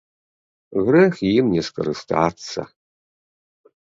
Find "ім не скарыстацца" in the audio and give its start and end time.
1.33-2.61